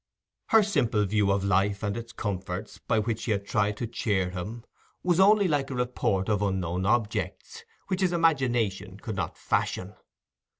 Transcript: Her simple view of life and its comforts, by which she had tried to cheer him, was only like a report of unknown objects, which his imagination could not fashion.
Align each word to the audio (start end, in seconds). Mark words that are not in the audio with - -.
Her 0.47 0.63
simple 0.63 1.05
view 1.05 1.29
of 1.31 1.43
life 1.43 1.83
and 1.83 1.95
its 1.95 2.11
comforts, 2.11 2.79
by 2.79 2.97
which 2.97 3.19
she 3.21 3.29
had 3.29 3.45
tried 3.45 3.77
to 3.77 3.85
cheer 3.85 4.31
him, 4.31 4.63
was 5.03 5.19
only 5.19 5.47
like 5.47 5.69
a 5.69 5.75
report 5.75 6.27
of 6.27 6.41
unknown 6.41 6.87
objects, 6.87 7.63
which 7.87 8.01
his 8.01 8.11
imagination 8.11 8.99
could 8.99 9.15
not 9.15 9.37
fashion. 9.37 9.93